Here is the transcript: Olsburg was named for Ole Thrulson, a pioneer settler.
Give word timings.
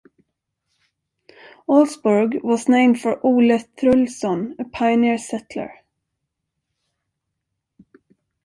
Olsburg 1.69 2.41
was 2.43 2.67
named 2.67 2.99
for 2.99 3.23
Ole 3.23 3.59
Thrulson, 3.77 4.55
a 4.57 4.63
pioneer 4.67 5.19
settler. 5.19 5.71